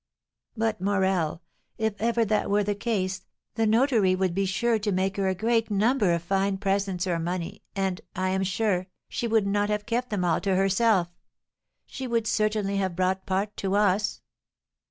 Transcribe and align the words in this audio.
"But, 0.57 0.81
Morel, 0.81 1.43
if 1.77 1.93
ever 2.01 2.25
that 2.25 2.49
were 2.49 2.63
the 2.63 2.73
case, 2.73 3.23
the 3.53 3.67
notary 3.67 4.15
would 4.15 4.33
be 4.33 4.47
sure 4.47 4.79
to 4.79 4.91
make 4.91 5.15
her 5.17 5.27
a 5.27 5.35
great 5.35 5.69
number 5.69 6.11
of 6.13 6.23
fine 6.23 6.57
presents 6.57 7.05
or 7.05 7.19
money, 7.19 7.61
and, 7.75 8.01
I 8.15 8.29
am 8.29 8.41
sure, 8.43 8.87
she 9.09 9.27
would 9.27 9.45
not 9.45 9.69
have 9.69 9.85
kept 9.85 10.09
them 10.09 10.25
all 10.25 10.41
to 10.41 10.55
herself. 10.55 11.15
She 11.85 12.07
would 12.07 12.25
certainly 12.25 12.77
have 12.77 12.95
brought 12.95 13.27
part 13.27 13.55
to 13.57 13.75
us." 13.75 14.21